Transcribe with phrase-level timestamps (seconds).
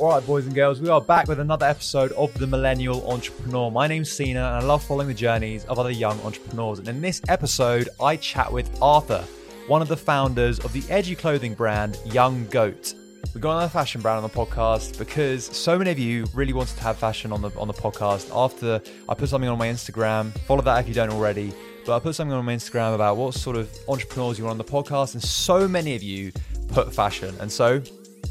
[0.00, 3.70] All right, boys and girls, we are back with another episode of The Millennial Entrepreneur.
[3.70, 6.78] My name's Sina, and I love following the journeys of other young entrepreneurs.
[6.78, 9.22] And in this episode, I chat with Arthur,
[9.66, 12.94] one of the founders of the edgy clothing brand Young Goat.
[13.34, 16.78] We got another fashion brand on the podcast because so many of you really wanted
[16.78, 18.34] to have fashion on the on the podcast.
[18.34, 21.52] After I put something on my Instagram, follow that if you don't already.
[21.84, 24.66] But I put something on my Instagram about what sort of entrepreneurs you want on
[24.66, 26.32] the podcast, and so many of you
[26.68, 27.34] put fashion.
[27.38, 27.82] And so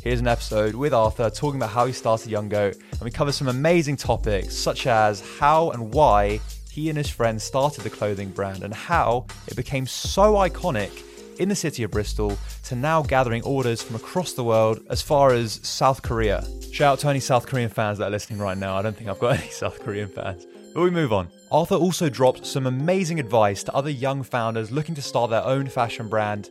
[0.02, 3.34] Here's an episode with Arthur talking about how he started Young Goat, and we cover
[3.34, 6.40] some amazing topics such as how and why
[6.72, 11.04] he and his friends started the clothing brand and how it became so iconic
[11.40, 15.34] in the city of Bristol to now gathering orders from across the world as far
[15.34, 16.46] as South Korea.
[16.72, 18.78] Shout out to any South Korean fans that are listening right now.
[18.78, 20.48] I don't think I've got any South Korean fans.
[20.74, 21.28] But we move on.
[21.52, 25.68] Arthur also dropped some amazing advice to other young founders looking to start their own
[25.68, 26.50] fashion brand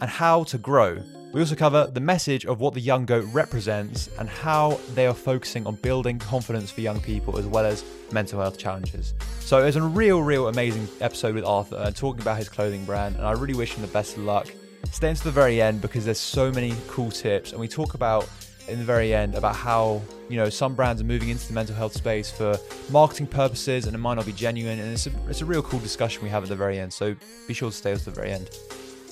[0.00, 1.00] and how to grow.
[1.32, 5.14] We also cover the message of what the Young Goat represents and how they are
[5.14, 9.14] focusing on building confidence for young people as well as mental health challenges.
[9.38, 12.84] So it was a real, real amazing episode with Arthur and talking about his clothing
[12.84, 14.48] brand, and I really wish him the best of luck.
[14.90, 18.28] Stay until the very end because there's so many cool tips, and we talk about
[18.66, 21.76] in the very end about how you know some brands are moving into the mental
[21.76, 22.58] health space for
[22.90, 25.80] marketing purposes and it might not be genuine and it's a, it's a real cool
[25.80, 27.16] discussion we have at the very end so
[27.48, 28.48] be sure to stay until the very end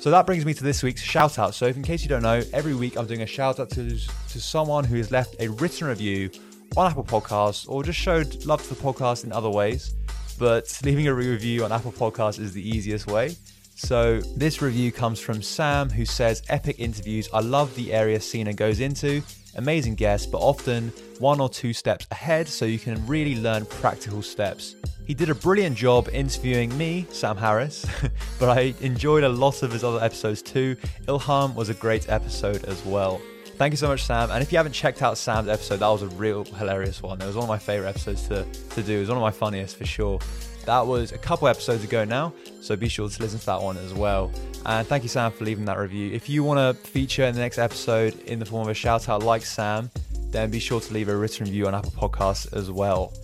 [0.00, 1.54] so that brings me to this week's shout out.
[1.54, 3.98] So, if in case you don't know, every week I'm doing a shout out to,
[3.98, 6.30] to someone who has left a written review
[6.77, 9.94] on Apple Podcasts or just showed love to the podcast in other ways.
[10.38, 13.36] But leaving a review on Apple Podcasts is the easiest way.
[13.74, 17.28] So, this review comes from Sam, who says, Epic interviews.
[17.34, 19.20] I love the area Sina goes into.
[19.59, 24.23] Amazing guest, but often one or two steps ahead so you can really learn practical
[24.23, 24.77] steps.
[25.05, 27.84] He did a brilliant job interviewing me, Sam Harris,
[28.39, 30.77] but I enjoyed a lot of his other episodes too.
[31.06, 33.20] Ilham was a great episode as well.
[33.56, 34.31] Thank you so much, Sam.
[34.31, 37.20] And if you haven't checked out Sam's episode, that was a real hilarious one.
[37.20, 38.98] It was one of my favorite episodes to, to do.
[38.98, 40.20] It was one of my funniest for sure.
[40.64, 43.79] That was a couple episodes ago now, so be sure to listen to that one
[43.79, 44.30] as well.
[44.67, 46.13] And thank you, Sam, for leaving that review.
[46.13, 49.08] If you want to feature in the next episode in the form of a shout
[49.08, 49.91] out like Sam,
[50.30, 53.14] then be sure to leave a written review on Apple Podcasts as well.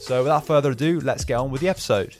[0.00, 2.16] So without further ado, let's get on with the episode.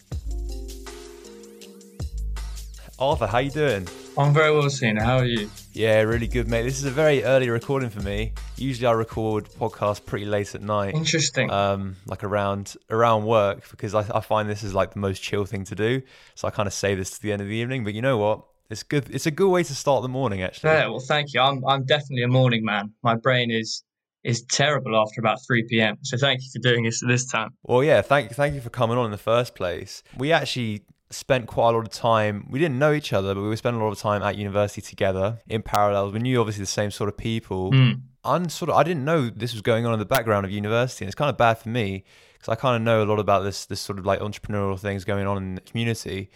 [2.99, 3.89] Arthur, how you doing?
[4.17, 5.03] I'm very well, Sina.
[5.03, 5.51] How are you?
[5.75, 6.63] Yeah, really good, mate.
[6.63, 8.33] This is a very early recording for me.
[8.57, 10.95] Usually, I record podcasts pretty late at night.
[10.95, 11.51] Interesting.
[11.51, 15.45] Um, like around around work because I, I find this is like the most chill
[15.45, 16.03] thing to do.
[16.37, 17.83] So I kind of say this to the end of the evening.
[17.83, 18.45] But you know what?
[18.71, 19.11] It's good.
[19.11, 20.71] It's a good way to start the morning, actually.
[20.71, 20.87] Yeah.
[20.87, 21.41] Well, thank you.
[21.41, 22.93] I'm I'm definitely a morning man.
[23.03, 23.83] My brain is
[24.23, 25.99] is terrible after about 3 p.m.
[26.03, 27.51] So thank you for doing this at this time.
[27.65, 30.05] Well, yeah, thank thank you for coming on in the first place.
[30.17, 30.85] We actually
[31.15, 32.47] spent quite a lot of time.
[32.51, 34.83] We didn't know each other, but we were spent a lot of time at university
[34.83, 36.13] together in parallels.
[36.13, 37.73] We knew obviously the same sort of people.
[37.73, 38.01] Mm.
[38.25, 41.05] And sort of, I didn't know this was going on in the background of university,
[41.05, 43.43] and it's kind of bad for me because I kind of know a lot about
[43.43, 46.31] this this sort of like entrepreneurial things going on in the community.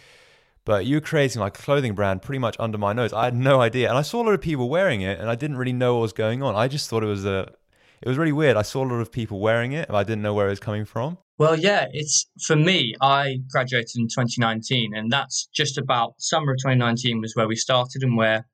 [0.64, 3.14] But you were creating like a clothing brand pretty much under my nose.
[3.14, 5.34] I had no idea, and I saw a lot of people wearing it, and I
[5.34, 6.54] didn't really know what was going on.
[6.54, 7.52] I just thought it was a
[8.00, 8.56] it was really weird.
[8.56, 10.60] I saw a lot of people wearing it, but I didn't know where it was
[10.60, 11.18] coming from.
[11.38, 12.94] Well, yeah, it's for me.
[13.00, 18.02] I graduated in 2019, and that's just about summer of 2019 was where we started
[18.02, 18.46] and where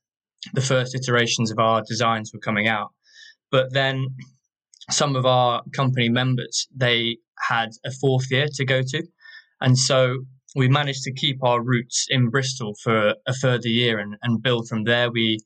[0.52, 2.88] the first iterations of our designs were coming out.
[3.50, 4.08] But then
[4.90, 7.16] some of our company members they
[7.48, 9.02] had a fourth year to go to,
[9.60, 10.24] and so
[10.54, 14.68] we managed to keep our roots in Bristol for a further year and, and build
[14.68, 15.10] from there.
[15.10, 15.40] We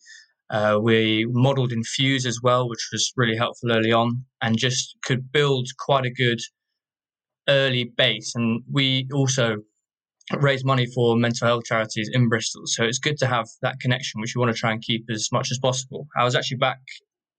[0.50, 4.96] uh, we modeled in Fuse as well, which was really helpful early on, and just
[5.04, 6.40] could build quite a good
[7.48, 8.34] early base.
[8.34, 9.56] And we also
[10.36, 12.62] raise money for mental health charities in Bristol.
[12.66, 15.28] So it's good to have that connection, which we want to try and keep as
[15.32, 16.06] much as possible.
[16.18, 16.80] I was actually back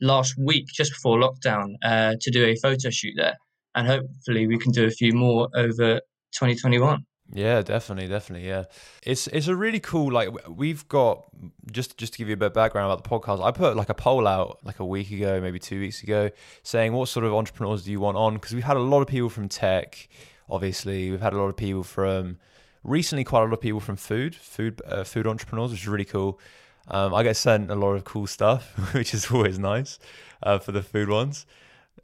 [0.01, 3.37] last week, just before lockdown, uh, to do a photo shoot there.
[3.75, 5.99] And hopefully we can do a few more over
[6.33, 7.05] 2021.
[7.31, 8.47] Yeah, definitely, definitely.
[8.47, 8.65] Yeah,
[9.03, 10.11] it's it's a really cool.
[10.11, 11.25] Like we've got
[11.71, 13.43] just just to give you a bit of background about the podcast.
[13.43, 16.31] I put like a poll out like a week ago, maybe two weeks ago,
[16.63, 18.33] saying what sort of entrepreneurs do you want on?
[18.33, 20.09] Because we've had a lot of people from tech.
[20.49, 22.39] Obviously, we've had a lot of people from
[22.83, 26.05] recently, quite a lot of people from food, food, uh, food entrepreneurs, which is really
[26.05, 26.39] cool.
[26.87, 29.99] Um, I get sent a lot of cool stuff, which is always nice
[30.41, 31.45] uh, for the food ones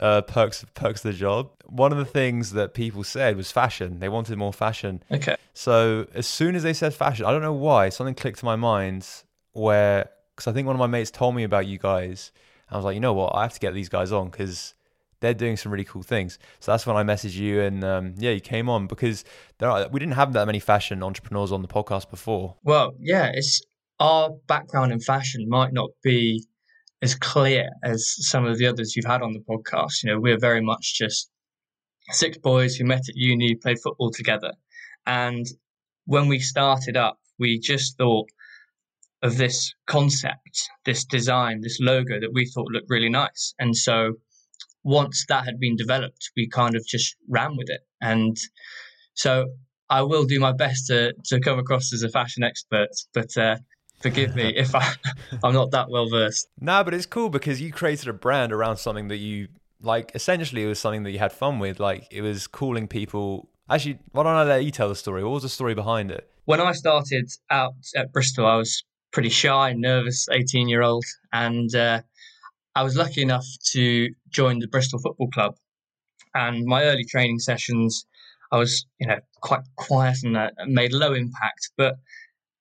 [0.00, 1.50] uh, perks perks of the job.
[1.66, 3.98] One of the things that people said was fashion.
[4.00, 5.02] They wanted more fashion.
[5.10, 5.36] Okay.
[5.54, 8.56] So as soon as they said fashion, I don't know why something clicked to my
[8.56, 9.06] mind
[9.52, 12.32] where because I think one of my mates told me about you guys.
[12.70, 14.74] I was like, you know what, I have to get these guys on because
[15.20, 16.38] they're doing some really cool things.
[16.60, 19.24] So that's when I messaged you, and um, yeah, you came on because
[19.58, 22.56] there are, we didn't have that many fashion entrepreneurs on the podcast before.
[22.64, 23.62] Well, yeah, it's
[23.98, 26.44] our background in fashion might not be
[27.02, 30.02] as clear as some of the others you've had on the podcast.
[30.02, 31.30] You know, we're very much just
[32.10, 34.52] six boys who met at uni, played football together.
[35.06, 35.46] And
[36.04, 38.28] when we started up, we just thought
[39.22, 43.54] of this concept, this design, this logo that we thought looked really nice.
[43.58, 44.14] And so
[44.84, 47.80] once that had been developed, we kind of just ran with it.
[48.00, 48.36] And
[49.14, 49.46] so
[49.90, 53.56] I will do my best to, to come across as a fashion expert, but uh,
[53.98, 54.92] forgive me if I,
[55.44, 56.48] I'm not that well versed.
[56.60, 59.48] No, but it's cool because you created a brand around something that you
[59.80, 60.12] like.
[60.14, 61.80] Essentially, it was something that you had fun with.
[61.80, 63.48] Like it was calling people.
[63.68, 65.24] Actually, why don't I let you tell the story?
[65.24, 66.30] What was the story behind it?
[66.44, 71.74] When I started out at Bristol, I was pretty shy, nervous, 18 year old, and
[71.74, 72.02] uh,
[72.74, 75.56] I was lucky enough to join the Bristol Football Club.
[76.34, 78.06] And my early training sessions,
[78.52, 81.96] I was, you know, quite quiet and uh, made low impact, but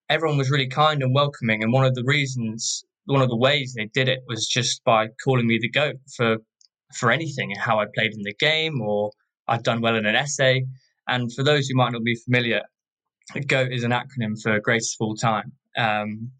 [0.09, 1.63] everyone was really kind and welcoming.
[1.63, 5.07] And one of the reasons, one of the ways they did it was just by
[5.23, 6.37] calling me the goat for
[6.95, 9.11] for anything, how I played in the game or
[9.47, 10.65] I'd done well in an essay.
[11.07, 12.61] And for those who might not be familiar,
[13.47, 15.51] GOAT is an acronym for greatest of all time.
[15.77, 16.31] Um,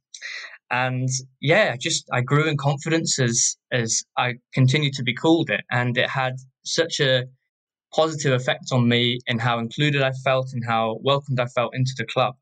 [0.72, 1.10] and
[1.42, 5.62] yeah, I just I grew in confidence as as I continued to be called it,
[5.72, 7.26] and it had such a
[7.94, 11.94] positive effect on me in how included I felt and how welcomed I felt into
[11.98, 12.36] the club.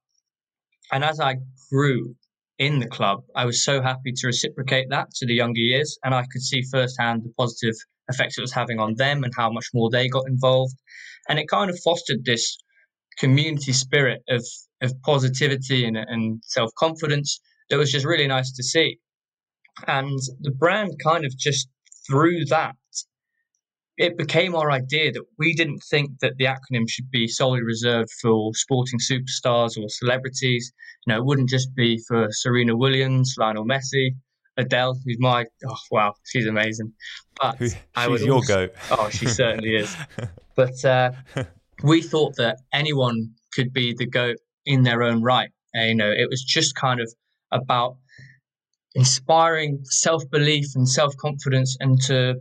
[0.94, 1.38] And as I
[1.72, 2.16] grew
[2.60, 6.14] in the club, I was so happy to reciprocate that to the younger years, and
[6.14, 7.74] I could see firsthand the positive
[8.10, 10.76] effects it was having on them and how much more they got involved.
[11.28, 12.58] And it kind of fostered this
[13.18, 14.46] community spirit of
[14.82, 17.40] of positivity and, and self confidence
[17.70, 19.00] that was just really nice to see.
[19.88, 21.70] And the brand kind of just
[22.08, 22.76] through that
[23.98, 28.10] it became our idea that we didn't think that the acronym should be solely reserved
[28.22, 30.74] for sporting superstars or celebrities.
[31.06, 34.16] You know, it wouldn't just be for Serena Williams, Lionel Messi,
[34.58, 36.94] Adele, who's my oh wow, she's amazing.
[37.40, 38.76] But she's I would your also, goat.
[38.92, 39.96] Oh, she certainly is.
[40.56, 41.12] But uh,
[41.84, 45.50] we thought that anyone could be the goat in their own right.
[45.74, 47.12] And, you know, it was just kind of
[47.52, 47.98] about
[48.96, 52.36] inspiring self belief and self confidence and to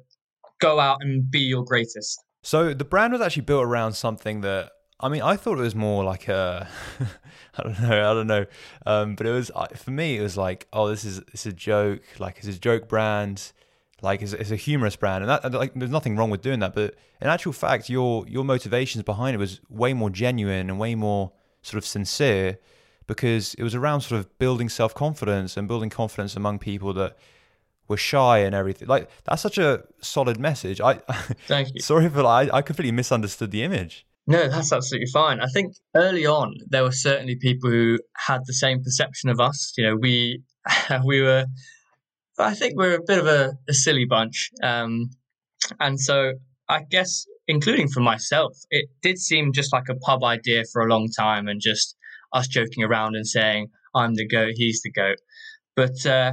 [0.63, 2.23] go out and be your greatest.
[2.43, 4.73] So the brand was actually built around something that
[5.03, 6.69] I mean, I thought it was more like a,
[7.59, 8.47] I don't know, I don't know,
[8.87, 10.17] um, but it was for me.
[10.17, 13.51] It was like, oh, this is it's a joke, like it's a joke brand,
[14.01, 16.73] like it's, it's a humorous brand, and that like there's nothing wrong with doing that.
[16.73, 20.95] But in actual fact, your your motivations behind it was way more genuine and way
[20.95, 21.33] more
[21.63, 22.59] sort of sincere,
[23.09, 27.17] because it was around sort of building self confidence and building confidence among people that
[27.93, 28.89] were shy and everything.
[28.89, 30.81] Like that's such a solid message.
[30.81, 30.95] I
[31.47, 31.81] thank you.
[31.81, 34.07] sorry for I, I completely misunderstood the image.
[34.27, 35.41] No, that's absolutely fine.
[35.41, 39.73] I think early on there were certainly people who had the same perception of us.
[39.77, 40.43] You know, we
[41.05, 41.47] we were.
[42.39, 45.11] I think we're a bit of a, a silly bunch, um,
[45.79, 46.33] and so
[46.69, 50.89] I guess, including for myself, it did seem just like a pub idea for a
[50.89, 51.97] long time, and just
[52.33, 55.19] us joking around and saying, "I'm the goat, he's the goat."
[55.77, 56.33] But uh,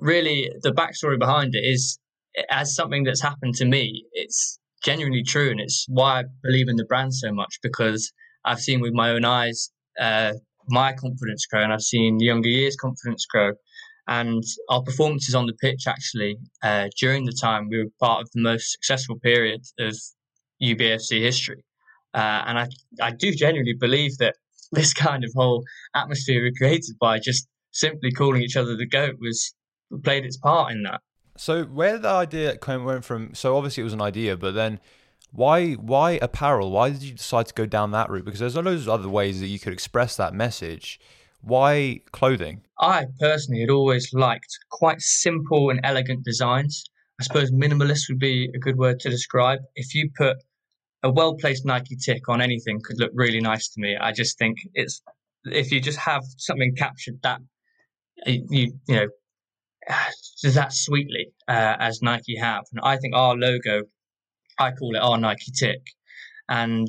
[0.00, 1.98] really, the backstory behind it is
[2.50, 4.04] as something that's happened to me.
[4.12, 8.12] It's genuinely true, and it's why I believe in the brand so much because
[8.44, 10.34] I've seen with my own eyes uh,
[10.68, 13.52] my confidence grow, and I've seen younger years' confidence grow.
[14.06, 18.30] And our performances on the pitch, actually, uh, during the time, we were part of
[18.32, 19.94] the most successful period of
[20.62, 21.62] UBFC history.
[22.14, 22.68] Uh, and I,
[23.02, 24.36] I do genuinely believe that
[24.72, 25.62] this kind of whole
[25.94, 29.54] atmosphere we created by just simply calling each other the goat was
[30.04, 31.00] played its part in that.
[31.36, 33.34] So where the idea went from?
[33.34, 34.80] So obviously it was an idea, but then
[35.30, 36.70] why why apparel?
[36.70, 38.24] Why did you decide to go down that route?
[38.24, 40.98] Because there's loads of other ways that you could express that message.
[41.40, 42.62] Why clothing?
[42.80, 46.84] I personally had always liked quite simple and elegant designs.
[47.20, 49.60] I suppose minimalist would be a good word to describe.
[49.74, 50.36] If you put
[51.02, 53.96] a well placed Nike tick on anything, could look really nice to me.
[53.96, 55.02] I just think it's
[55.44, 57.40] if you just have something captured that
[58.26, 59.08] you you know
[60.42, 62.64] that sweetly uh, as Nike have.
[62.72, 63.82] And I think our logo,
[64.58, 65.82] I call it our Nike tick.
[66.48, 66.88] And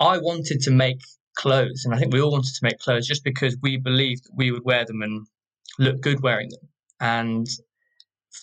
[0.00, 1.00] I wanted to make
[1.36, 4.50] clothes, and I think we all wanted to make clothes just because we believed we
[4.50, 5.26] would wear them and
[5.78, 6.68] look good wearing them.
[7.00, 7.46] And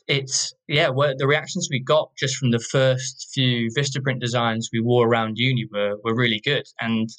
[0.08, 5.08] it's yeah, the reactions we got just from the first few Vistaprint designs we wore
[5.08, 7.10] around uni were were really good, and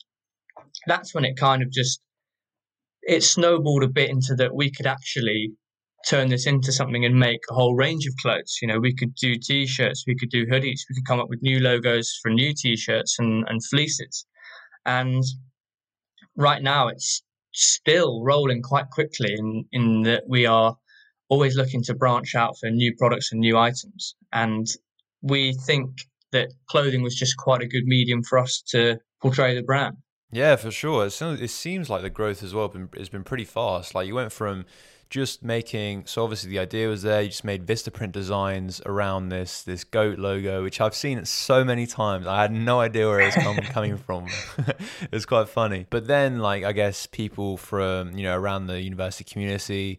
[0.86, 2.00] that's when it kind of just
[3.02, 5.52] it snowballed a bit into that we could actually
[6.06, 8.58] turn this into something and make a whole range of clothes.
[8.62, 11.42] You know, we could do t-shirts, we could do hoodies, we could come up with
[11.42, 14.26] new logos for new t-shirts and, and fleeces.
[14.84, 15.22] And
[16.36, 17.22] right now it's
[17.52, 20.76] still rolling quite quickly in, in that we are
[21.28, 24.14] always looking to branch out for new products and new items.
[24.32, 24.66] And
[25.22, 25.90] we think
[26.32, 29.96] that clothing was just quite a good medium for us to portray the brand.
[30.30, 31.06] Yeah, for sure.
[31.06, 33.94] It seems like the growth as well has been pretty fast.
[33.94, 34.66] Like you went from
[35.08, 39.62] just making so obviously the idea was there you just made vistaprint designs around this
[39.62, 42.26] this goat logo which i've seen it so many times.
[42.26, 44.26] I had no idea where it was come, coming from.
[44.66, 45.86] It was quite funny.
[45.88, 49.98] But then like i guess people from you know around the university community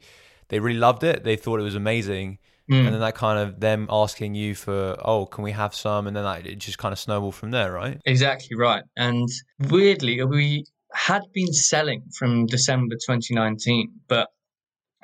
[0.50, 1.24] they really loved it.
[1.24, 2.40] They thought it was amazing.
[2.70, 2.86] Mm.
[2.86, 6.06] and then that kind of them asking you for oh can we have some?
[6.06, 8.02] And then that it just kind of snowballed from there right?
[8.06, 8.84] Exactly right.
[8.98, 9.30] And
[9.70, 14.30] weirdly we had been selling from december 2019 but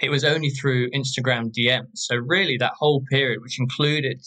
[0.02, 1.96] it was only through Instagram DMs.
[1.96, 4.22] So really, that whole period, which included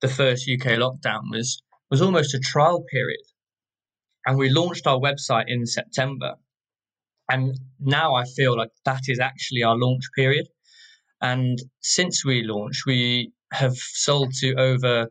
[0.00, 3.20] the first UK lockdown, was was almost a trial period.
[4.26, 6.34] And we launched our website in September.
[7.30, 10.46] And now I feel like that is actually our launch period.
[11.20, 15.08] And since we launched, we have sold to over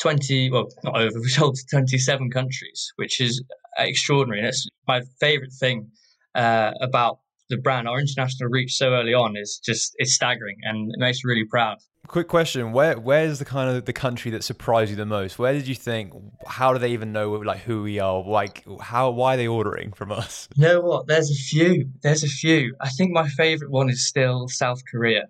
[0.00, 3.42] 20, well, not over, we sold to 27 countries, which is
[3.78, 4.40] extraordinary.
[4.40, 5.90] And it's my favorite thing
[6.34, 7.18] uh, about
[7.54, 11.24] the brand, our international reach so early on is just it's staggering and it makes
[11.24, 11.78] me really proud.
[12.06, 15.38] Quick question: Where where's the kind of the country that surprised you the most?
[15.38, 16.12] Where did you think?
[16.46, 18.22] How do they even know like who we are?
[18.22, 19.10] Like how?
[19.10, 20.48] Why are they ordering from us?
[20.54, 21.06] You know what?
[21.06, 21.88] There's a few.
[22.02, 22.74] There's a few.
[22.80, 25.24] I think my favorite one is still South Korea,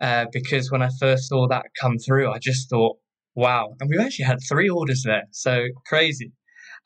[0.00, 2.96] uh, because when I first saw that come through, I just thought,
[3.34, 3.74] wow!
[3.78, 6.32] And we actually had three orders there, so crazy.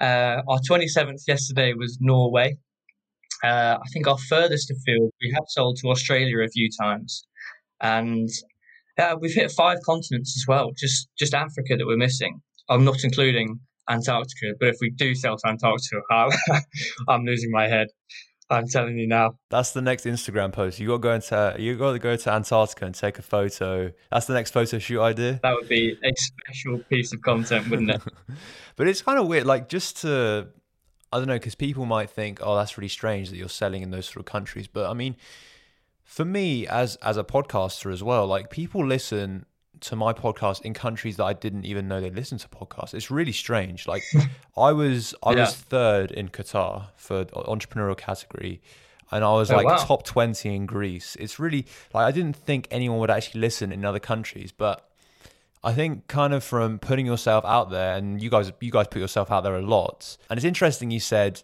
[0.00, 2.56] Uh, our 27th yesterday was Norway,
[3.44, 7.24] uh, I think our furthest afield, we have sold to Australia a few times,
[7.80, 8.28] and
[8.98, 10.72] yeah, we've hit five continents as well.
[10.76, 12.40] Just just Africa that we're missing.
[12.68, 16.02] I'm not including Antarctica, but if we do sell to Antarctica,
[17.08, 17.88] I'm losing my head.
[18.50, 19.36] I'm telling you now.
[19.48, 20.80] That's the next Instagram post.
[20.80, 23.92] You got to go into you got to go to Antarctica and take a photo.
[24.10, 25.38] That's the next photo shoot idea.
[25.42, 28.02] That would be a special piece of content, wouldn't it?
[28.76, 30.48] but it's kind of weird, like just to
[31.12, 33.90] I don't know, because people might think, oh, that's really strange that you're selling in
[33.90, 34.68] those sort of countries.
[34.68, 35.16] But I mean,
[36.04, 39.46] for me as as a podcaster as well, like people listen
[39.80, 42.94] to my podcast in countries that I didn't even know they listen to podcasts.
[42.94, 43.88] It's really strange.
[43.88, 44.02] Like
[44.56, 45.40] I was I yeah.
[45.40, 48.60] was third in Qatar for entrepreneurial category
[49.10, 49.76] and I was oh, like wow.
[49.76, 51.16] top 20 in Greece.
[51.18, 54.89] It's really like I didn't think anyone would actually listen in other countries, but
[55.62, 59.00] I think kind of from putting yourself out there, and you guys, you guys put
[59.00, 60.16] yourself out there a lot.
[60.30, 61.42] And it's interesting you said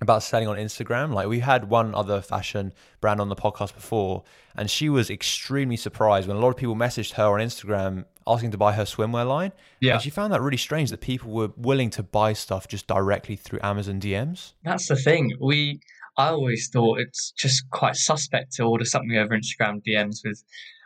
[0.00, 1.12] about selling on Instagram.
[1.12, 4.22] Like we had one other fashion brand on the podcast before,
[4.56, 8.50] and she was extremely surprised when a lot of people messaged her on Instagram asking
[8.52, 9.52] to buy her swimwear line.
[9.80, 12.86] Yeah, and she found that really strange that people were willing to buy stuff just
[12.86, 14.52] directly through Amazon DMs.
[14.62, 15.32] That's the thing.
[15.40, 15.80] We,
[16.16, 20.42] I always thought it's just quite suspect to order something over Instagram DMs with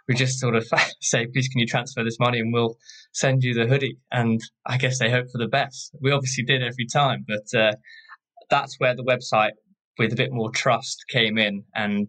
[0.08, 0.66] we just sort of
[1.00, 2.76] say, please, can you transfer this money and we'll
[3.12, 3.98] send you the hoodie?
[4.10, 5.94] And I guess they hope for the best.
[6.00, 7.72] We obviously did every time, but uh,
[8.50, 9.52] that's where the website
[9.98, 12.08] with a bit more trust came in and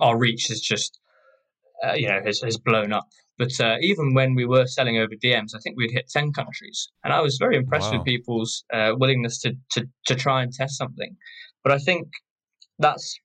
[0.00, 0.98] our reach has just,
[1.86, 3.06] uh, you know, has, has blown up.
[3.38, 6.88] But uh, even when we were selling over DMs, I think we'd hit 10 countries.
[7.04, 7.98] And I was very impressed wow.
[7.98, 11.16] with people's uh, willingness to, to, to try and test something.
[11.62, 12.08] But I think
[12.78, 13.18] that's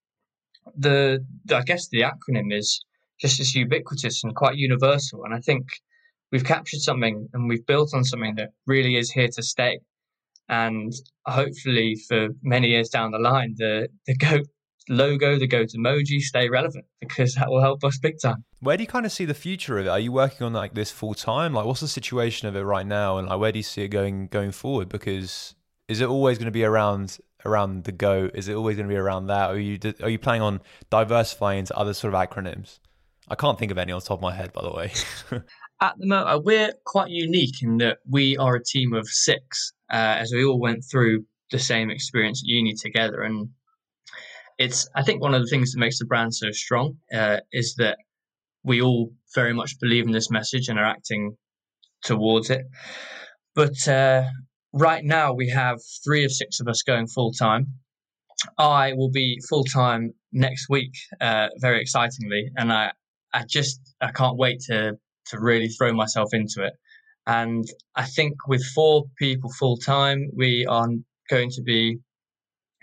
[0.76, 2.84] the, I guess the acronym is
[3.22, 5.24] just as ubiquitous and quite universal.
[5.24, 5.68] And I think
[6.32, 9.80] we've captured something and we've built on something that really is here to stay.
[10.50, 10.92] And
[11.26, 14.48] hopefully, for many years down the line, the the goat
[14.90, 18.44] logo, the goat emoji stay relevant because that will help us big time.
[18.60, 19.90] Where do you kind of see the future of it?
[19.90, 21.54] Are you working on like this full time?
[21.54, 23.90] Like, what's the situation of it right now, and like where do you see it
[23.90, 24.90] going going forward?
[24.90, 25.56] Because
[25.88, 28.32] is it always going to be around around the goat?
[28.34, 29.52] Is it always going to be around that?
[29.52, 32.80] Are you are you planning on diversifying into other sort of acronyms?
[33.32, 34.92] I can't think of any on top of my head, by the way.
[35.82, 40.18] At the moment, we're quite unique in that we are a team of six, uh,
[40.20, 43.22] as we all went through the same experience at uni together.
[43.22, 43.48] And
[44.58, 47.76] it's, I think, one of the things that makes the brand so strong uh, is
[47.78, 48.00] that
[48.64, 51.38] we all very much believe in this message and are acting
[52.04, 52.66] towards it.
[53.56, 54.26] But uh,
[54.74, 57.68] right now, we have three of six of us going full time.
[58.58, 62.92] I will be full time next week, uh, very excitingly, and I
[63.34, 64.94] I just I can't wait to
[65.28, 66.74] to really throw myself into it.
[67.28, 70.88] And I think with four people full time, we are
[71.30, 72.00] going to be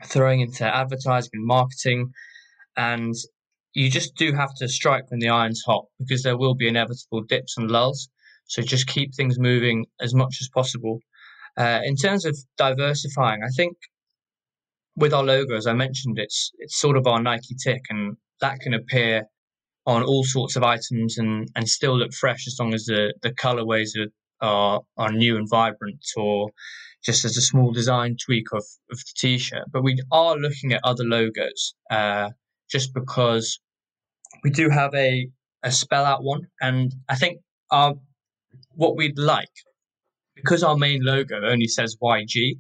[0.07, 2.13] throwing into advertising and marketing.
[2.77, 3.15] And
[3.75, 7.23] you just do have to strike when the iron's hot because there will be inevitable
[7.23, 8.09] dips and lulls.
[8.47, 11.01] So just keep things moving as much as possible.
[11.57, 13.77] Uh, in terms of diversifying, I think
[14.97, 18.61] with our logo, as I mentioned, it's it's sort of our Nike tick, and that
[18.61, 19.25] can appear
[19.89, 23.33] on all sorts of items and, and still look fresh as long as the, the
[23.33, 26.51] colorways are, are, are new and vibrant or
[27.03, 29.65] just as a small design tweak of, of the t-shirt.
[29.73, 32.29] But we are looking at other logos uh,
[32.71, 33.61] just because
[34.45, 35.27] we do have a,
[35.63, 36.43] a spell out one.
[36.61, 37.41] And I think
[37.71, 37.95] our,
[38.75, 39.49] what we'd like,
[40.37, 42.59] because our main logo only says YG,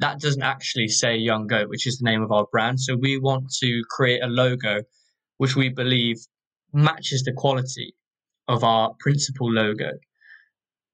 [0.00, 2.78] that doesn't actually say Young Goat, which is the name of our brand.
[2.78, 4.82] So we want to create a logo
[5.38, 6.18] which we believe
[6.72, 7.94] matches the quality
[8.46, 9.90] of our principal logo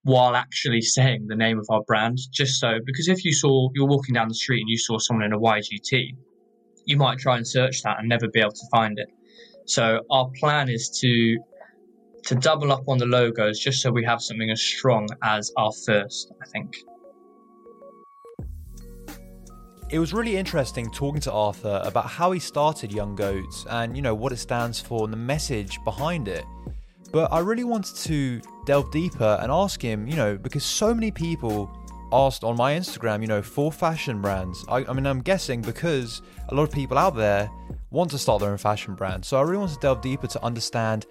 [0.03, 2.19] while actually saying the name of our brand.
[2.31, 5.25] Just so, because if you saw, you're walking down the street and you saw someone
[5.25, 6.15] in a YGT,
[6.85, 9.09] you might try and search that and never be able to find it.
[9.67, 11.39] So our plan is to
[12.27, 15.73] to double up on the logos just so we have something as strong as our
[15.85, 16.75] first, I think.
[19.95, 24.03] It was really interesting talking to Arthur about how he started Young Goats and, you
[24.03, 26.45] know, what it stands for and the message behind it.
[27.13, 31.13] But I really wanted to delve deeper and ask him, you know, because so many
[31.13, 31.71] people
[32.13, 34.65] asked on my Instagram, you know, for fashion brands.
[34.69, 37.49] I, I, mean, I'm guessing because a lot of people out there
[37.93, 39.25] want to start their own fashion brand.
[39.25, 41.07] So I really want to delve deeper to understand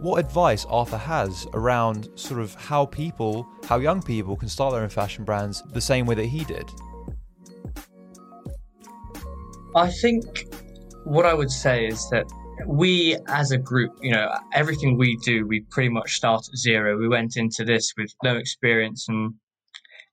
[0.00, 4.82] what advice Arthur has around sort of how people, how young people can start their
[4.82, 6.70] own fashion brands the same way that he did.
[9.74, 10.46] I think
[11.04, 12.26] what I would say is that
[12.66, 16.98] we as a group, you know, everything we do, we pretty much start at zero.
[16.98, 19.34] We went into this with no experience and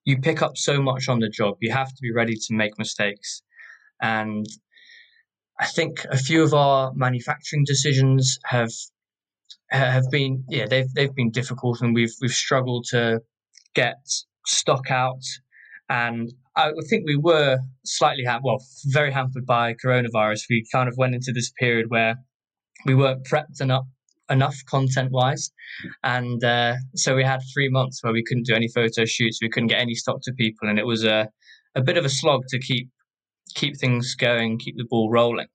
[0.04, 1.58] you pick up so much on the job.
[1.62, 3.42] You have to be ready to make mistakes.
[4.02, 4.46] And
[5.60, 8.72] I think a few of our manufacturing decisions have
[9.72, 13.20] have been yeah they've they've been difficult and we've we've struggled to
[13.74, 13.96] get
[14.46, 15.24] stock out
[15.90, 20.44] and I think we were slightly, ha- well, very hampered by coronavirus.
[20.50, 22.16] We kind of went into this period where
[22.86, 23.86] we weren't prepped enough
[24.28, 25.52] enough content wise
[26.04, 29.40] and uh, so we had three months where we couldn't do any photo shoots.
[29.42, 30.68] We couldn't get any stock to people.
[30.68, 31.30] And it was a,
[31.76, 32.90] a bit of a slog to keep
[33.54, 35.48] keep things going keep the ball rolling.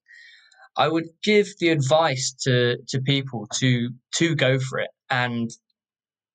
[0.76, 4.90] I would give the advice to to people to to go for it.
[5.10, 5.50] And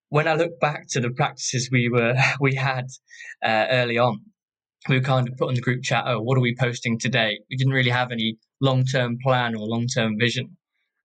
[0.10, 2.86] when i look back to the practices we were we had
[3.44, 4.20] uh, early on
[4.90, 7.40] we kind of put in the group chat, oh, what are we posting today?
[7.50, 10.58] We didn't really have any long term plan or long term vision.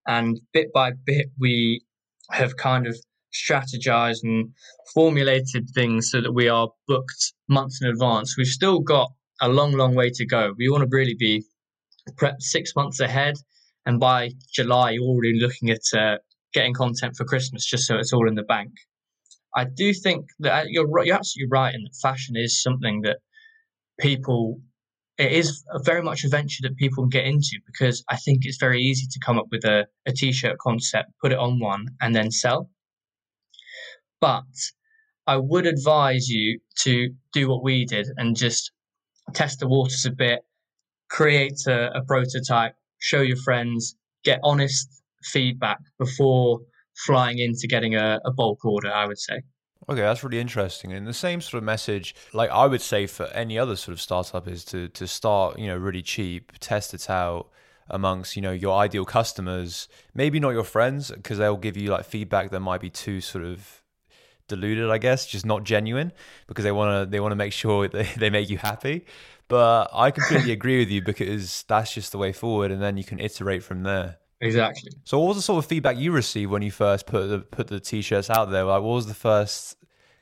[0.06, 1.82] And bit by bit, we
[2.30, 2.96] have kind of
[3.32, 4.50] strategized and
[4.92, 8.36] formulated things so that we are booked months in advance.
[8.36, 10.52] We've still got a long, long way to go.
[10.58, 11.44] We want to really be
[12.12, 13.36] prepped six months ahead.
[13.86, 16.18] And by July, you're already looking at uh,
[16.52, 18.72] getting content for Christmas just so it's all in the bank.
[19.56, 23.18] I do think that you're, you're absolutely right in that fashion is something that
[24.00, 24.60] people
[25.20, 28.56] it is very much a venture that people can get into because I think it's
[28.56, 32.14] very easy to come up with a, a t-shirt concept, put it on one, and
[32.14, 32.70] then sell.
[34.18, 34.44] But
[35.26, 38.72] I would advise you to do what we did and just
[39.34, 40.40] test the waters a bit,
[41.10, 46.60] create a, a prototype, show your friends, get honest feedback before
[47.06, 49.42] flying into getting a, a bulk order, I would say.
[49.90, 50.92] Okay, that's really interesting.
[50.92, 54.00] And the same sort of message, like I would say for any other sort of
[54.00, 57.48] startup, is to to start, you know, really cheap, test it out
[57.88, 59.88] amongst, you know, your ideal customers.
[60.14, 63.44] Maybe not your friends, because they'll give you like feedback that might be too sort
[63.44, 63.82] of
[64.46, 66.12] diluted, I guess, just not genuine,
[66.46, 69.06] because they want to they want to make sure they, they make you happy.
[69.48, 73.02] But I completely agree with you because that's just the way forward, and then you
[73.02, 74.18] can iterate from there.
[74.40, 74.90] Exactly.
[75.04, 77.66] So, what was the sort of feedback you received when you first put the put
[77.66, 78.64] the t-shirts out there?
[78.64, 79.76] Like, what was the first?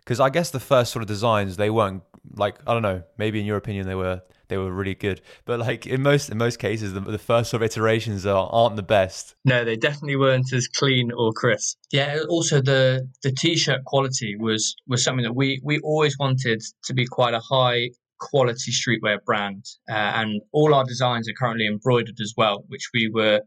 [0.08, 2.02] Because I guess the first sort of designs they weren't
[2.34, 3.02] like I don't know.
[3.18, 6.38] Maybe in your opinion they were they were really good, but like in most in
[6.38, 9.34] most cases the, the first sort of iterations are, aren't the best.
[9.44, 11.76] No, they definitely weren't as clean or crisp.
[11.92, 12.20] Yeah.
[12.30, 17.04] Also, the the t-shirt quality was was something that we we always wanted to be
[17.04, 22.32] quite a high quality streetwear brand, uh, and all our designs are currently embroidered as
[22.34, 23.42] well, which we were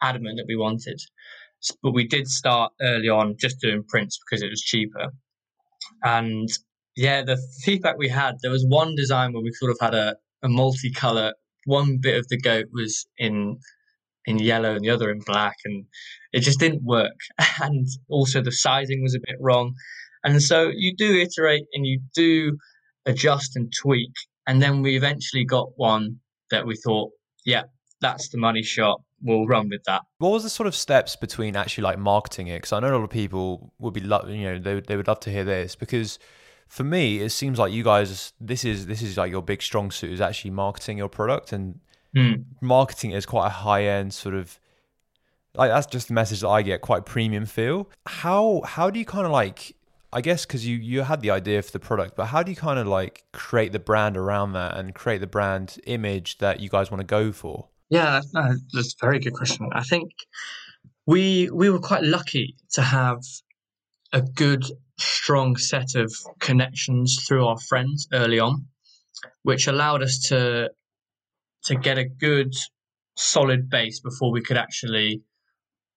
[0.00, 1.00] adamant that we wanted.
[1.82, 5.10] But we did start early on just doing prints because it was cheaper.
[6.02, 6.48] And
[6.96, 10.16] yeah, the feedback we had, there was one design where we sort of had a,
[10.42, 11.32] a multicolour.
[11.64, 13.58] One bit of the goat was in
[14.28, 15.84] in yellow and the other in black, and
[16.32, 17.18] it just didn't work.
[17.60, 19.74] And also the sizing was a bit wrong.
[20.24, 22.58] And so you do iterate and you do
[23.06, 24.12] adjust and tweak.
[24.46, 26.20] And then we eventually got one
[26.50, 27.12] that we thought,
[27.44, 27.64] yeah,
[28.00, 30.02] that's the money shot we'll run with that.
[30.18, 32.58] What was the sort of steps between actually like marketing it?
[32.58, 35.08] Because I know a lot of people would be, lo- you know, they they would
[35.08, 36.18] love to hear this because
[36.68, 39.90] for me it seems like you guys this is this is like your big strong
[39.90, 41.78] suit is actually marketing your product and
[42.12, 42.44] mm.
[42.60, 44.58] marketing is quite a high end sort of
[45.56, 47.90] like that's just the message that I get, quite premium feel.
[48.06, 49.74] How how do you kind of like
[50.12, 52.56] I guess because you you had the idea for the product, but how do you
[52.56, 56.68] kind of like create the brand around that and create the brand image that you
[56.68, 57.68] guys want to go for?
[57.88, 59.68] Yeah, that's a very good question.
[59.72, 60.10] I think
[61.06, 63.20] we we were quite lucky to have
[64.12, 64.64] a good,
[64.98, 68.66] strong set of connections through our friends early on,
[69.42, 70.70] which allowed us to
[71.64, 72.54] to get a good,
[73.16, 75.22] solid base before we could actually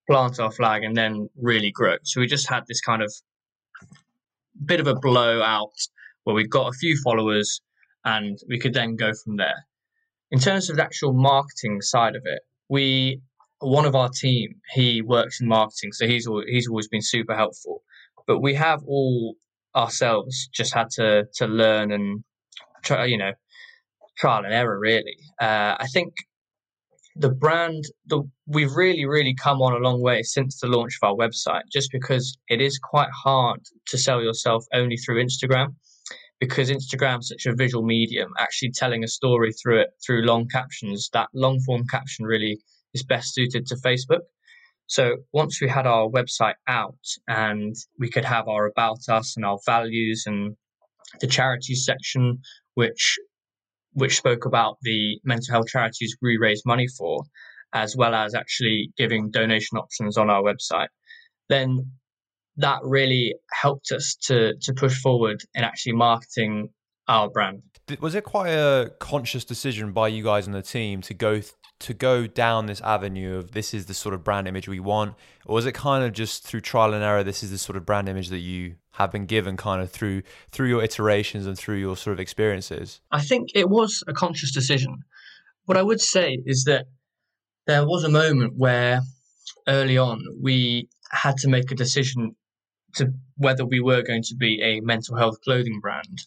[0.10, 1.95] plant our flag and then really grow.
[2.04, 3.13] So we just had this kind of
[4.65, 5.73] bit of a blowout
[6.23, 7.62] where we got a few followers
[8.04, 9.65] and we could then go from there.
[10.32, 13.22] In terms of the actual marketing side of it, we
[13.60, 17.84] one of our team he works in marketing, so he's he's always been super helpful.
[18.28, 19.36] But we have all
[19.76, 22.24] ourselves just had to to learn and
[22.84, 23.32] try, you know,
[24.18, 24.80] trial and error.
[24.80, 26.13] Really, uh, I think
[27.15, 31.10] the brand the we've really really come on a long way since the launch of
[31.10, 35.74] our website just because it is quite hard to sell yourself only through instagram
[36.39, 41.10] because instagram's such a visual medium actually telling a story through it through long captions
[41.13, 42.60] that long form caption really
[42.93, 44.21] is best suited to facebook.
[44.88, 46.97] So once we had our website out
[47.28, 50.56] and we could have our about us and our values and
[51.21, 52.39] the charities section
[52.73, 53.19] which
[53.93, 57.23] which spoke about the mental health charities we raise money for,
[57.73, 60.88] as well as actually giving donation options on our website,
[61.49, 61.91] then
[62.60, 66.69] that really helped us to to push forward in actually marketing
[67.08, 67.63] our brand.
[68.00, 71.41] Was it quite a conscious decision by you guys on the team to go
[71.80, 75.15] to go down this avenue of this is the sort of brand image we want,
[75.45, 77.24] or was it kind of just through trial and error?
[77.24, 80.22] This is the sort of brand image that you have been given, kind of through
[80.52, 83.02] through your iterations and through your sort of experiences.
[83.12, 85.00] I think it was a conscious decision.
[85.65, 86.88] What I would say is that
[87.65, 89.02] there was a moment where
[89.67, 92.36] early on we had to make a decision
[92.95, 96.21] to whether we were going to be a mental health clothing brand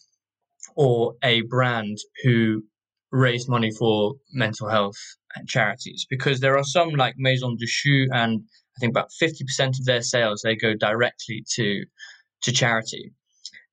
[0.75, 2.63] or a brand who
[3.11, 4.97] raised money for mental health
[5.47, 8.41] charities because there are some like Maison de Choux and
[8.75, 11.85] I think about 50% of their sales they go directly to
[12.43, 13.13] to charity.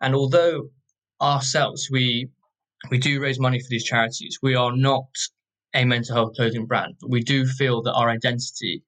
[0.00, 0.68] And although
[1.20, 2.28] ourselves we
[2.90, 5.08] we do raise money for these charities, we are not
[5.74, 8.82] a mental health clothing brand, but we do feel that our identity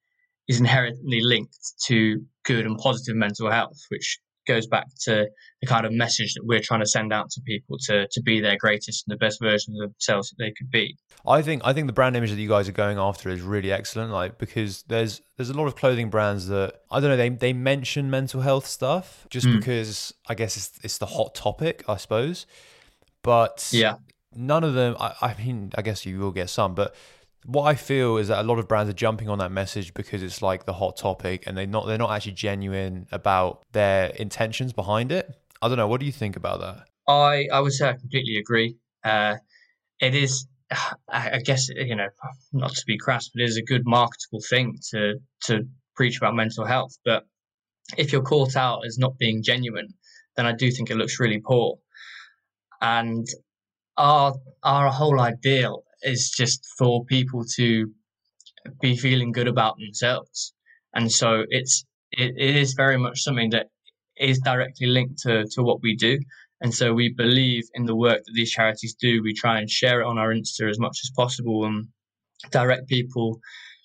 [0.53, 5.29] is inherently linked to good and positive mental health, which goes back to
[5.61, 8.41] the kind of message that we're trying to send out to people to to be
[8.41, 10.97] their greatest and the best versions of themselves that they could be.
[11.27, 13.71] I think I think the brand image that you guys are going after is really
[13.71, 14.11] excellent.
[14.11, 17.53] Like because there's there's a lot of clothing brands that I don't know they they
[17.53, 19.59] mention mental health stuff just mm.
[19.59, 22.47] because I guess it's it's the hot topic I suppose,
[23.23, 23.97] but yeah,
[24.35, 24.97] none of them.
[24.99, 26.95] I, I mean I guess you will get some, but
[27.45, 30.23] what I feel is that a lot of brands are jumping on that message because
[30.23, 34.73] it's like the hot topic and they're not they're not actually genuine about their intentions
[34.73, 35.29] behind it.
[35.61, 35.89] I don't know.
[35.89, 36.87] What do you think about that?
[37.09, 38.77] I I would say I completely agree.
[39.05, 39.37] Uh,
[40.01, 40.47] it is,
[41.09, 42.09] I guess, you know,
[42.53, 46.35] not to be crass, but it is a good marketable thing to to preach about
[46.35, 46.97] mental health.
[47.05, 47.25] But
[47.99, 49.95] if you're caught out as not being genuine,
[50.37, 51.79] then I do think it looks really poor.
[52.81, 53.27] And
[53.97, 57.91] our our whole ideal is just for people to
[58.81, 60.55] be feeling good about themselves.
[60.95, 63.69] And so it's it, it is very much something that
[64.17, 66.19] is directly linked to, to what we do.
[66.61, 69.23] And so we believe in the work that these charities do.
[69.23, 71.89] We try and share it on our Insta as much as possible and
[72.51, 73.41] direct people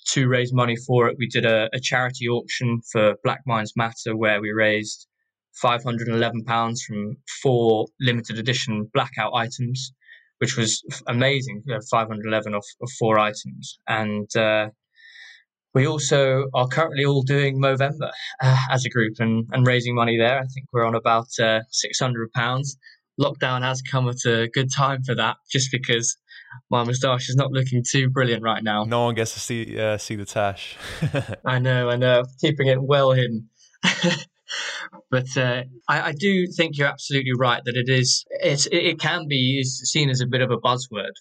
[0.10, 1.18] to raise money for it.
[1.18, 5.08] We did a, a charity auction for Black Minds Matter where we raised
[5.64, 9.92] £511 from four limited edition blackout items
[10.40, 11.64] which was amazing.
[11.90, 13.80] 511 of, of four items.
[13.88, 14.70] And uh,
[15.74, 20.18] we also are currently all doing Movember uh, as a group and, and raising money
[20.18, 20.40] there.
[20.40, 22.68] I think we're on about uh, £600.
[23.20, 26.18] Lockdown has come at a good time for that, just because
[26.70, 28.84] my moustache is not looking too brilliant right now.
[28.84, 30.78] No one gets to see uh, see the tash.
[31.46, 32.24] I know, I know.
[32.40, 33.50] Keeping it well hidden.
[35.10, 39.28] But uh, I, I, do think you're absolutely right that it is it's, it can
[39.28, 41.14] be seen as a bit of a buzzword.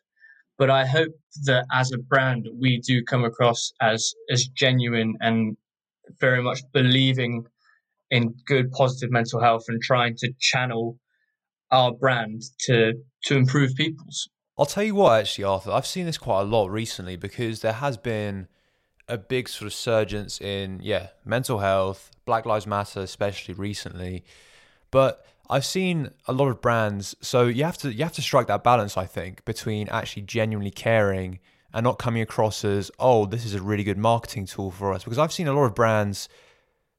[0.58, 1.12] But I hope
[1.44, 5.56] that as a brand, we do come across as as genuine and
[6.20, 7.44] very much believing
[8.10, 10.98] in good, positive mental health and trying to channel
[11.70, 12.94] our brand to
[13.24, 14.28] to improve people's.
[14.58, 17.74] I'll tell you what, actually, Arthur, I've seen this quite a lot recently because there
[17.74, 18.48] has been
[19.08, 24.24] a big sort of surgence in yeah mental health, Black Lives Matter, especially recently.
[24.90, 27.14] But I've seen a lot of brands.
[27.20, 30.70] So you have to you have to strike that balance, I think, between actually genuinely
[30.70, 31.38] caring
[31.72, 35.04] and not coming across as, oh, this is a really good marketing tool for us.
[35.04, 36.28] Because I've seen a lot of brands.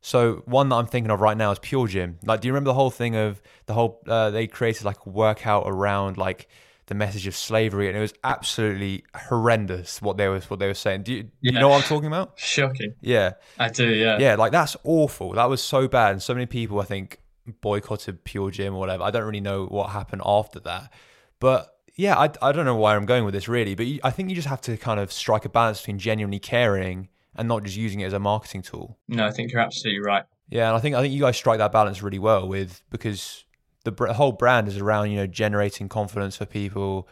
[0.01, 2.19] So one that I'm thinking of right now is Pure Gym.
[2.23, 4.01] Like, do you remember the whole thing of the whole?
[4.07, 6.47] Uh, they created like a workout around like
[6.87, 10.73] the message of slavery, and it was absolutely horrendous what they was what they were
[10.73, 11.03] saying.
[11.03, 12.33] Do you, do you know what I'm talking about?
[12.35, 12.93] Shocking.
[13.01, 13.87] Yeah, I do.
[13.87, 14.17] Yeah.
[14.19, 14.35] yeah.
[14.35, 15.33] Like that's awful.
[15.33, 17.19] That was so bad, and so many people I think
[17.61, 19.03] boycotted Pure Gym or whatever.
[19.03, 20.91] I don't really know what happened after that,
[21.39, 24.11] but yeah, I, I don't know where I'm going with this really, but you, I
[24.11, 27.63] think you just have to kind of strike a balance between genuinely caring and not
[27.63, 28.97] just using it as a marketing tool.
[29.07, 30.23] No, I think you're absolutely right.
[30.49, 33.43] Yeah, and I think I think you guys strike that balance really well with because
[33.91, 37.07] the whole brand is around you know generating confidence for people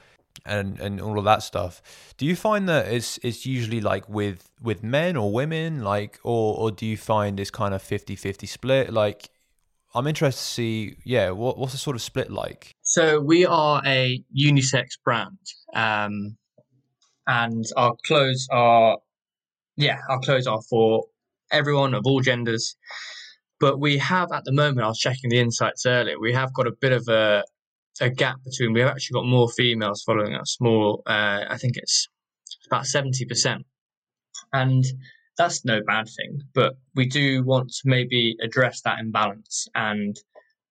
[0.45, 1.81] and and all of that stuff.
[2.17, 6.57] Do you find that it's it's usually like with with men or women like or
[6.57, 9.29] or do you find this kind of 50-50 split like
[9.93, 12.71] I'm interested to see yeah what what's the sort of split like?
[12.81, 15.37] So we are a unisex brand,
[15.73, 16.37] um,
[17.27, 18.97] and our clothes are
[19.77, 21.05] yeah our clothes are for
[21.51, 22.75] everyone of all genders.
[23.59, 26.67] But we have at the moment, I was checking the insights earlier, we have got
[26.67, 27.43] a bit of a,
[28.01, 32.07] a gap between, we've actually got more females following us, more, uh, I think it's
[32.67, 33.63] about 70%.
[34.51, 34.83] And
[35.37, 40.15] that's no bad thing, but we do want to maybe address that imbalance and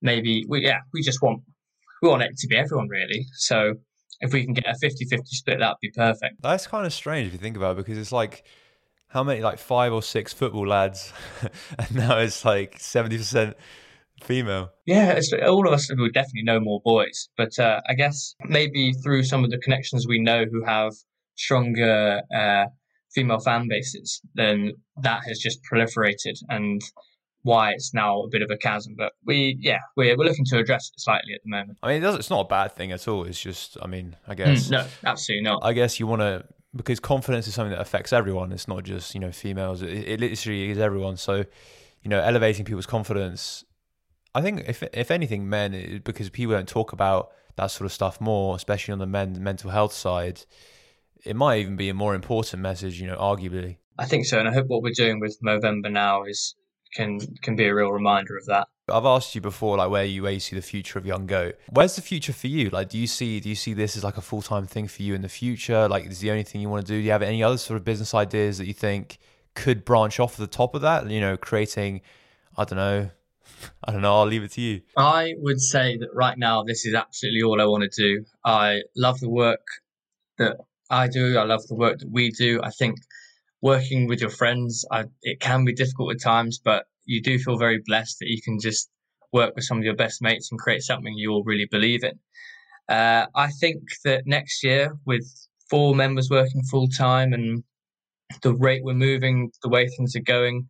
[0.03, 1.43] maybe, we, yeah, we just want,
[2.03, 3.27] we want it to be everyone really.
[3.35, 3.75] So
[4.21, 6.43] if we can get a 50 50 split, that'd be perfect.
[6.43, 8.45] That's kind of strange if you think about it because it's like,
[9.09, 11.13] how many like five or six football lads,
[11.79, 13.57] and now it's like seventy percent
[14.23, 14.71] female.
[14.87, 18.93] Yeah, it's, all of us would definitely know more boys, but uh, I guess maybe
[18.93, 20.93] through some of the connections we know who have
[21.37, 22.65] stronger uh,
[23.15, 26.81] female fan bases, then that has just proliferated and
[27.43, 28.95] why it's now a bit of a chasm.
[28.97, 31.79] But we, yeah, we're, we're looking to address it slightly at the moment.
[31.83, 33.25] I mean, it it's not a bad thing at all.
[33.25, 34.69] It's just, I mean, I guess.
[34.69, 35.61] Mm, no, absolutely not.
[35.63, 38.53] I guess you want to because confidence is something that affects everyone.
[38.53, 39.83] It's not just you know females.
[39.83, 41.17] It, it literally is everyone.
[41.17, 41.45] So
[42.05, 43.65] you know, elevating people's confidence.
[44.35, 48.21] I think if if anything, men because people don't talk about that sort of stuff
[48.21, 50.43] more, especially on the men mental health side.
[51.25, 53.79] It might even be a more important message, you know, arguably.
[53.99, 56.55] I think so, and I hope what we're doing with Movember now is
[56.95, 58.69] can can be a real reminder of that.
[58.89, 61.57] I've asked you before, like where you where you see the future of Young Goat.
[61.71, 62.71] Where's the future for you?
[62.71, 65.03] Like, do you see do you see this as like a full time thing for
[65.03, 65.89] you in the future?
[65.89, 66.99] Like, is the only thing you want to do?
[66.99, 69.19] Do you have any other sort of business ideas that you think
[69.55, 71.09] could branch off the top of that?
[71.09, 72.03] You know, creating,
[72.57, 73.11] I don't know,
[73.85, 74.15] I don't know.
[74.15, 74.83] I'll leave it to you.
[74.97, 78.25] I would say that right now, this is absolutely all I want to do.
[78.45, 79.67] I love the work
[80.39, 80.59] that
[80.91, 81.39] I do.
[81.39, 82.61] I love the work that we do.
[82.63, 82.99] I think
[83.65, 87.57] working with your friends, I, it can be difficult at times, but you do feel
[87.57, 88.91] very blessed that you can just
[89.33, 92.13] work with some of your best mates and create something you all really believe in.
[92.95, 95.25] Uh, I think that next year, with
[95.71, 97.65] four members working full time and
[98.43, 100.69] the rate we're moving, the way things are going,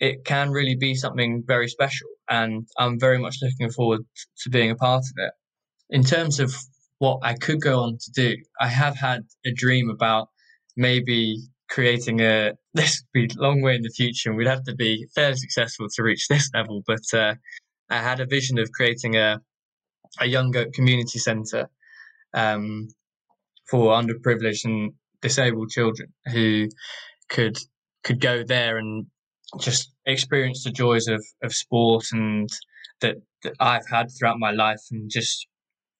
[0.00, 2.08] it can really be something very special.
[2.28, 4.00] And I'm very much looking forward
[4.42, 5.32] to being a part of it.
[5.90, 6.52] In terms of
[6.98, 10.28] what I could go on to do, I have had a dream about
[10.76, 11.36] maybe
[11.70, 14.74] creating a this would be a long way in the future and we'd have to
[14.74, 17.34] be fairly successful to reach this level but uh,
[17.90, 19.40] i had a vision of creating a
[20.20, 21.68] a young goat community center
[22.34, 22.88] um,
[23.68, 26.68] for underprivileged and disabled children who
[27.28, 27.56] could
[28.02, 29.06] could go there and
[29.58, 32.48] just experience the joys of, of sport and
[33.00, 35.46] that, that I've had throughout my life and just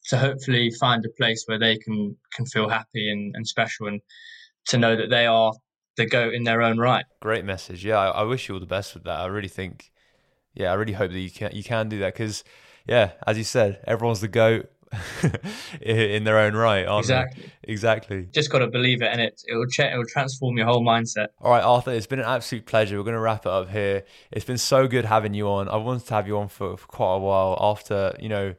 [0.07, 4.01] to hopefully find a place where they can can feel happy and, and special and
[4.68, 5.53] to know that they are
[5.96, 7.05] the goat in their own right.
[7.20, 7.85] Great message.
[7.85, 9.20] Yeah, I, I wish you all the best with that.
[9.20, 9.92] I really think,
[10.55, 12.44] yeah, I really hope that you can you can do that because,
[12.87, 14.70] yeah, as you said, everyone's the goat.
[15.81, 17.44] in their own right, exactly.
[17.44, 17.73] They?
[17.73, 18.29] Exactly.
[18.33, 20.85] Just got to believe it, and it it will ch- it will transform your whole
[20.85, 21.29] mindset.
[21.40, 22.96] All right, Arthur, it's been an absolute pleasure.
[22.99, 24.03] We're going to wrap it up here.
[24.33, 25.68] It's been so good having you on.
[25.68, 28.57] I wanted to have you on for, for quite a while after you know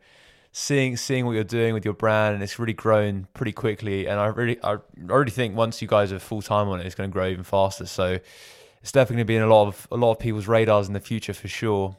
[0.52, 4.08] seeing seeing what you're doing with your brand and it's really grown pretty quickly.
[4.08, 4.78] And I really I
[5.10, 7.44] already think once you guys are full time on it it's going to grow even
[7.44, 7.86] faster.
[7.86, 8.20] So
[8.82, 10.94] it's definitely going to be in a lot of a lot of people's radars in
[10.94, 11.96] the future for sure.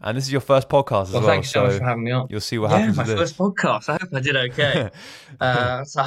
[0.00, 2.04] And this is your first podcast as well, well thank you so, much for having
[2.04, 2.28] me on.
[2.30, 3.88] you'll see what yeah, happens my first podcast.
[3.88, 4.90] I hope I did okay.
[5.40, 6.06] Uh, so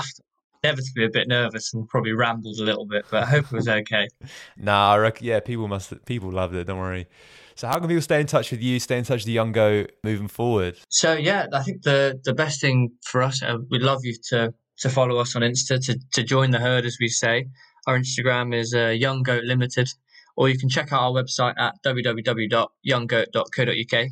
[0.63, 3.67] inevitably a bit nervous and probably rambled a little bit but I hope it was
[3.67, 4.07] okay
[4.57, 7.07] nah I reckon yeah people must people loved it don't worry
[7.55, 9.51] so how can people stay in touch with you, stay in touch with the Young
[9.51, 10.79] Goat moving forward?
[10.89, 14.51] So yeah, I think the the best thing for us, uh, we'd love you to
[14.79, 17.45] to follow us on Insta, to, to join the herd, as we say.
[17.87, 19.89] Our Instagram is uh, Young Goat Limited,
[20.35, 24.07] or you can check out our website at www.younggoat.co.uk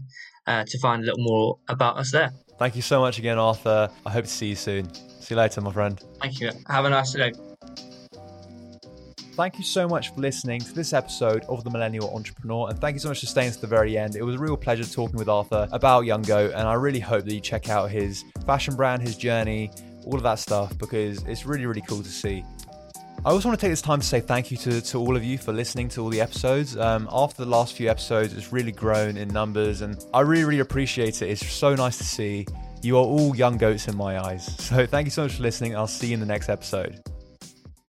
[0.47, 2.31] uh, to find a little more about us there.
[2.59, 3.89] Thank you so much again, Arthur.
[4.05, 5.08] I hope to see you soon.
[5.19, 6.01] See you later, my friend.
[6.21, 6.51] Thank you.
[6.67, 7.33] Have a nice day.
[9.33, 12.69] thank you so much for listening to this episode of The Millennial Entrepreneur.
[12.69, 14.15] And thank you so much for staying to the very end.
[14.17, 16.51] It was a real pleasure talking with Arthur about Young Goat.
[16.53, 19.71] And I really hope that you check out his fashion brand, his journey,
[20.05, 22.43] all of that stuff, because it's really, really cool to see.
[23.25, 25.23] I also want to take this time to say thank you to, to all of
[25.25, 26.77] you for listening to all the episodes.
[26.77, 30.59] Um, after the last few episodes, it's really grown in numbers, and I really, really
[30.59, 31.29] appreciate it.
[31.29, 32.45] It's so nice to see.
[32.81, 34.45] You are all young goats in my eyes.
[34.63, 35.75] So thank you so much for listening.
[35.75, 37.01] I'll see you in the next episode.